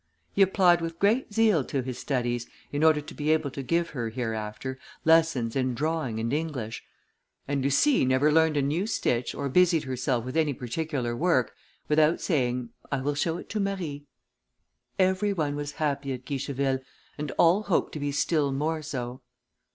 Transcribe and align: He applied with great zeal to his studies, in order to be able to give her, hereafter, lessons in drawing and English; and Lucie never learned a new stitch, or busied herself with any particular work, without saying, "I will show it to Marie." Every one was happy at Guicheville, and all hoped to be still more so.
He 0.33 0.41
applied 0.41 0.81
with 0.81 0.97
great 0.97 1.31
zeal 1.31 1.63
to 1.65 1.83
his 1.83 1.99
studies, 1.99 2.47
in 2.71 2.83
order 2.83 3.01
to 3.01 3.13
be 3.13 3.29
able 3.29 3.51
to 3.51 3.61
give 3.61 3.91
her, 3.91 4.09
hereafter, 4.09 4.79
lessons 5.05 5.55
in 5.55 5.75
drawing 5.75 6.19
and 6.19 6.33
English; 6.33 6.83
and 7.47 7.61
Lucie 7.63 8.03
never 8.03 8.31
learned 8.31 8.57
a 8.57 8.63
new 8.63 8.87
stitch, 8.87 9.35
or 9.35 9.47
busied 9.47 9.83
herself 9.83 10.25
with 10.25 10.35
any 10.35 10.55
particular 10.55 11.15
work, 11.15 11.53
without 11.87 12.19
saying, 12.19 12.69
"I 12.91 12.99
will 13.01 13.13
show 13.13 13.37
it 13.37 13.47
to 13.49 13.59
Marie." 13.59 14.07
Every 14.97 15.33
one 15.33 15.55
was 15.55 15.73
happy 15.73 16.11
at 16.13 16.25
Guicheville, 16.25 16.79
and 17.19 17.29
all 17.37 17.61
hoped 17.61 17.91
to 17.91 17.99
be 17.99 18.11
still 18.11 18.51
more 18.51 18.81
so. 18.81 19.21